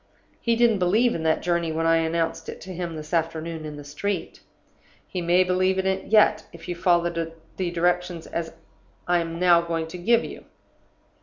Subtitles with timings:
[0.39, 3.75] He didn't believe in that journey when I announced it to him this afternoon in
[3.77, 4.39] the street.
[5.07, 7.07] He may believe in it yet, if you follow
[7.57, 8.27] the directions
[9.07, 10.45] I am now going to give you.